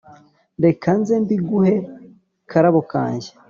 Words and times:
reka 0.65 0.87
nze 0.99 1.15
mbiguhe 1.23 1.75
karabo 2.49 2.81
kanjye, 2.91 3.29